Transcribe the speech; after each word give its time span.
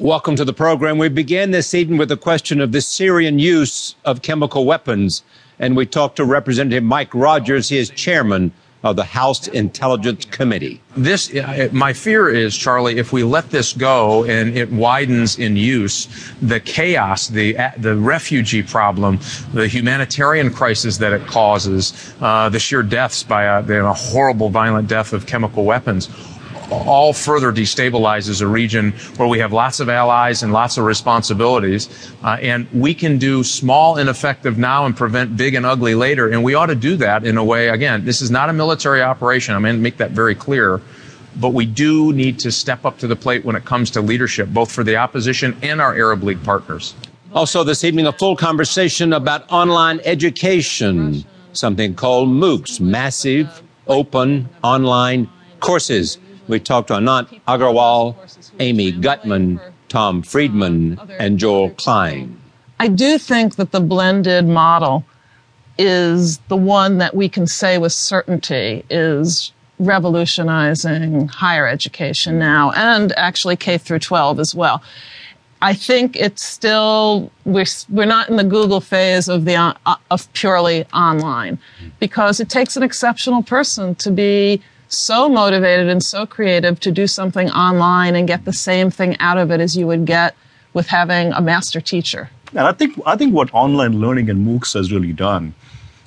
Welcome 0.00 0.34
to 0.36 0.46
the 0.46 0.54
program. 0.54 0.96
We 0.96 1.10
began 1.10 1.50
this 1.50 1.74
evening 1.74 1.98
with 1.98 2.08
the 2.08 2.16
question 2.16 2.62
of 2.62 2.72
the 2.72 2.80
Syrian 2.80 3.38
use 3.38 3.96
of 4.06 4.22
chemical 4.22 4.64
weapons, 4.64 5.22
and 5.58 5.76
we 5.76 5.84
talked 5.84 6.16
to 6.16 6.24
Representative 6.24 6.82
Mike 6.82 7.14
Rogers. 7.14 7.68
He 7.68 7.76
is 7.76 7.90
chairman 7.90 8.50
of 8.82 8.96
the 8.96 9.04
House 9.04 9.46
Intelligence 9.48 10.24
Committee. 10.24 10.80
This, 10.96 11.30
my 11.72 11.92
fear 11.92 12.30
is, 12.30 12.56
Charlie, 12.56 12.96
if 12.96 13.12
we 13.12 13.24
let 13.24 13.50
this 13.50 13.74
go 13.74 14.24
and 14.24 14.56
it 14.56 14.72
widens 14.72 15.38
in 15.38 15.54
use, 15.54 16.08
the 16.40 16.60
chaos, 16.60 17.28
the 17.28 17.58
the 17.76 17.94
refugee 17.94 18.62
problem, 18.62 19.18
the 19.52 19.68
humanitarian 19.68 20.50
crisis 20.50 20.96
that 20.96 21.12
it 21.12 21.26
causes, 21.26 22.14
uh, 22.22 22.48
the 22.48 22.58
sheer 22.58 22.82
deaths 22.82 23.22
by 23.22 23.42
a, 23.42 23.84
a 23.84 23.92
horrible, 23.92 24.48
violent 24.48 24.88
death 24.88 25.12
of 25.12 25.26
chemical 25.26 25.66
weapons 25.66 26.08
all 26.70 27.12
further 27.12 27.52
destabilizes 27.52 28.40
a 28.40 28.46
region 28.46 28.92
where 29.16 29.28
we 29.28 29.38
have 29.38 29.52
lots 29.52 29.80
of 29.80 29.88
allies 29.88 30.42
and 30.42 30.52
lots 30.52 30.78
of 30.78 30.84
responsibilities. 30.84 32.12
Uh, 32.22 32.38
and 32.40 32.68
we 32.72 32.94
can 32.94 33.18
do 33.18 33.42
small 33.42 33.96
and 33.96 34.08
effective 34.08 34.58
now 34.58 34.86
and 34.86 34.96
prevent 34.96 35.36
big 35.36 35.54
and 35.54 35.66
ugly 35.66 35.94
later. 35.94 36.28
And 36.28 36.42
we 36.44 36.54
ought 36.54 36.66
to 36.66 36.74
do 36.74 36.96
that 36.96 37.24
in 37.24 37.36
a 37.36 37.44
way, 37.44 37.68
again, 37.68 38.04
this 38.04 38.22
is 38.22 38.30
not 38.30 38.48
a 38.48 38.52
military 38.52 39.02
operation. 39.02 39.54
I'm 39.54 39.62
going 39.62 39.76
to 39.76 39.82
make 39.82 39.96
that 39.98 40.12
very 40.12 40.34
clear. 40.34 40.80
But 41.36 41.50
we 41.50 41.64
do 41.64 42.12
need 42.12 42.38
to 42.40 42.50
step 42.50 42.84
up 42.84 42.98
to 42.98 43.06
the 43.06 43.16
plate 43.16 43.44
when 43.44 43.54
it 43.54 43.64
comes 43.64 43.90
to 43.92 44.00
leadership, 44.00 44.48
both 44.48 44.70
for 44.70 44.82
the 44.82 44.96
opposition 44.96 45.56
and 45.62 45.80
our 45.80 45.94
Arab 45.94 46.24
League 46.24 46.42
partners. 46.42 46.94
Also, 47.32 47.62
this 47.62 47.84
evening, 47.84 48.08
a 48.08 48.12
full 48.12 48.34
conversation 48.34 49.12
about 49.12 49.50
online 49.52 50.00
education, 50.04 51.24
something 51.52 51.94
called 51.94 52.28
MOOCs, 52.28 52.80
massive, 52.80 53.62
open, 53.86 54.48
online 54.64 55.28
courses. 55.60 56.18
We 56.50 56.58
talked 56.58 56.88
to 56.88 56.94
Anant 56.94 57.40
Agarwal, 57.46 58.16
Amy 58.58 58.90
Gutman, 58.90 59.60
Tom 59.88 60.20
Friedman, 60.20 61.00
and 61.20 61.38
Joel 61.38 61.70
Klein. 61.70 62.36
I 62.80 62.88
do 62.88 63.18
think 63.18 63.54
that 63.54 63.70
the 63.70 63.80
blended 63.80 64.48
model 64.48 65.04
is 65.78 66.38
the 66.48 66.56
one 66.56 66.98
that 66.98 67.14
we 67.14 67.28
can 67.28 67.46
say 67.46 67.78
with 67.78 67.92
certainty 67.92 68.84
is 68.90 69.52
revolutionizing 69.78 71.28
higher 71.28 71.68
education 71.68 72.40
now 72.40 72.72
and 72.72 73.12
actually 73.16 73.54
K 73.56 73.78
through 73.78 74.00
12 74.00 74.40
as 74.40 74.52
well. 74.52 74.82
I 75.62 75.72
think 75.72 76.16
it's 76.16 76.44
still 76.44 77.30
we're 77.44 77.66
we're 77.90 78.06
not 78.06 78.28
in 78.28 78.36
the 78.36 78.44
Google 78.44 78.80
phase 78.80 79.28
of 79.28 79.44
the 79.44 79.54
uh, 79.54 79.96
of 80.10 80.32
purely 80.32 80.84
online 80.86 81.58
because 82.00 82.40
it 82.40 82.48
takes 82.48 82.76
an 82.76 82.82
exceptional 82.82 83.42
person 83.44 83.94
to 83.96 84.10
be 84.10 84.60
so 84.90 85.28
motivated 85.28 85.88
and 85.88 86.02
so 86.02 86.26
creative 86.26 86.78
to 86.80 86.90
do 86.90 87.06
something 87.06 87.50
online 87.50 88.14
and 88.16 88.28
get 88.28 88.44
the 88.44 88.52
same 88.52 88.90
thing 88.90 89.16
out 89.20 89.38
of 89.38 89.50
it 89.50 89.60
as 89.60 89.76
you 89.76 89.86
would 89.86 90.04
get 90.04 90.36
with 90.74 90.88
having 90.88 91.32
a 91.32 91.40
master 91.40 91.80
teacher. 91.80 92.30
And 92.50 92.60
I 92.60 92.72
think 92.72 93.00
I 93.06 93.16
think 93.16 93.32
what 93.32 93.52
online 93.54 94.00
learning 94.00 94.28
and 94.28 94.46
MOOCs 94.46 94.74
has 94.74 94.92
really 94.92 95.12
done 95.12 95.54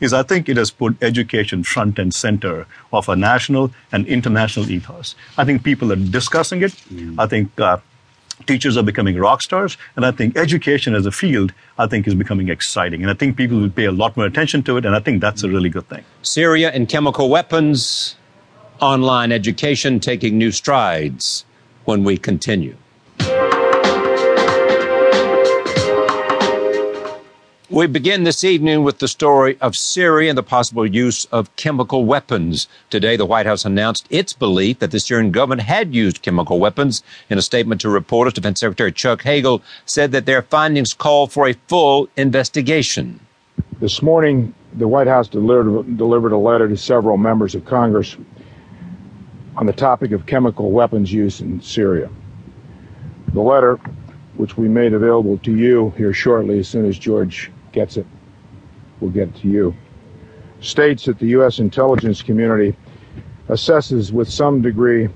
is 0.00 0.14
I 0.14 0.22
think 0.22 0.48
it 0.48 0.56
has 0.56 0.70
put 0.70 0.96
education 1.02 1.62
front 1.62 1.98
and 1.98 2.14
center 2.14 2.66
of 2.92 3.08
a 3.08 3.16
national 3.16 3.70
and 3.92 4.06
international 4.06 4.70
ethos. 4.70 5.14
I 5.36 5.44
think 5.44 5.62
people 5.62 5.92
are 5.92 5.96
discussing 5.96 6.62
it. 6.62 6.72
Mm. 6.92 7.16
I 7.18 7.26
think 7.26 7.60
uh, 7.60 7.76
teachers 8.46 8.78
are 8.78 8.82
becoming 8.82 9.18
rock 9.18 9.42
stars, 9.42 9.76
and 9.96 10.06
I 10.06 10.10
think 10.10 10.36
education 10.38 10.94
as 10.94 11.04
a 11.04 11.12
field, 11.12 11.52
I 11.78 11.86
think, 11.86 12.06
is 12.06 12.14
becoming 12.14 12.48
exciting. 12.48 13.02
And 13.02 13.10
I 13.10 13.14
think 13.14 13.36
people 13.36 13.60
will 13.60 13.70
pay 13.70 13.84
a 13.84 13.92
lot 13.92 14.16
more 14.16 14.24
attention 14.24 14.62
to 14.64 14.78
it, 14.78 14.86
and 14.86 14.96
I 14.96 15.00
think 15.00 15.20
that's 15.20 15.42
a 15.42 15.48
really 15.48 15.68
good 15.68 15.88
thing. 15.88 16.04
Syria 16.22 16.70
and 16.70 16.88
chemical 16.88 17.28
weapons, 17.28 18.16
online 18.80 19.32
education 19.32 20.00
taking 20.00 20.38
new 20.38 20.50
strides 20.50 21.44
when 21.84 22.04
we 22.04 22.16
continue. 22.16 22.76
We 27.72 27.86
begin 27.86 28.24
this 28.24 28.42
evening 28.42 28.82
with 28.82 28.98
the 28.98 29.06
story 29.06 29.56
of 29.60 29.76
Syria 29.76 30.30
and 30.30 30.36
the 30.36 30.42
possible 30.42 30.84
use 30.84 31.26
of 31.26 31.54
chemical 31.54 32.04
weapons. 32.04 32.66
Today, 32.90 33.16
the 33.16 33.24
White 33.24 33.46
House 33.46 33.64
announced 33.64 34.08
its 34.10 34.32
belief 34.32 34.80
that 34.80 34.90
the 34.90 34.98
Syrian 34.98 35.30
government 35.30 35.62
had 35.62 35.94
used 35.94 36.20
chemical 36.20 36.58
weapons. 36.58 37.04
In 37.28 37.38
a 37.38 37.42
statement 37.42 37.80
to 37.82 37.88
reporters, 37.88 38.32
Defense 38.32 38.58
Secretary 38.58 38.90
Chuck 38.90 39.22
Hagel 39.22 39.62
said 39.86 40.10
that 40.10 40.26
their 40.26 40.42
findings 40.42 40.92
call 40.92 41.28
for 41.28 41.46
a 41.46 41.54
full 41.68 42.08
investigation. 42.16 43.20
This 43.78 44.02
morning, 44.02 44.52
the 44.74 44.88
White 44.88 45.06
House 45.06 45.28
delivered, 45.28 45.96
delivered 45.96 46.32
a 46.32 46.38
letter 46.38 46.68
to 46.68 46.76
several 46.76 47.18
members 47.18 47.54
of 47.54 47.64
Congress 47.66 48.16
on 49.60 49.66
the 49.66 49.72
topic 49.74 50.12
of 50.12 50.24
chemical 50.24 50.70
weapons 50.70 51.12
use 51.12 51.42
in 51.42 51.60
Syria. 51.60 52.08
The 53.34 53.42
letter, 53.42 53.76
which 54.36 54.56
we 54.56 54.68
made 54.68 54.94
available 54.94 55.36
to 55.36 55.54
you 55.54 55.92
here 55.98 56.14
shortly 56.14 56.60
as 56.60 56.66
soon 56.66 56.86
as 56.86 56.98
George 56.98 57.52
gets 57.70 57.98
it, 57.98 58.06
will 59.00 59.10
get 59.10 59.28
it 59.28 59.36
to 59.36 59.48
you, 59.48 59.74
states 60.62 61.04
that 61.04 61.18
the 61.18 61.26
U.S. 61.26 61.58
intelligence 61.58 62.22
community 62.22 62.74
assesses 63.48 64.10
with 64.10 64.30
some 64.30 64.62
degree 64.62 65.10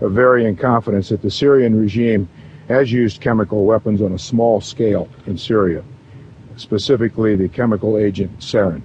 of 0.00 0.12
varying 0.12 0.56
confidence 0.56 1.10
that 1.10 1.20
the 1.20 1.30
Syrian 1.30 1.78
regime 1.78 2.26
has 2.68 2.90
used 2.90 3.20
chemical 3.20 3.66
weapons 3.66 4.00
on 4.00 4.12
a 4.12 4.18
small 4.18 4.62
scale 4.62 5.10
in 5.26 5.36
Syria, 5.36 5.84
specifically 6.56 7.36
the 7.36 7.48
chemical 7.50 7.98
agent 7.98 8.38
sarin. 8.38 8.80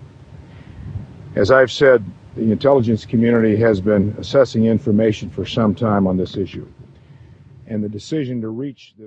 As 1.35 1.51
I've 1.51 1.71
said, 1.71 2.03
the 2.35 2.51
intelligence 2.51 3.05
community 3.05 3.55
has 3.55 3.79
been 3.79 4.13
assessing 4.19 4.65
information 4.65 5.29
for 5.29 5.45
some 5.45 5.73
time 5.73 6.05
on 6.05 6.17
this 6.17 6.35
issue. 6.35 6.67
And 7.67 7.83
the 7.83 7.89
decision 7.89 8.41
to 8.41 8.49
reach 8.49 8.93
this 8.97 9.03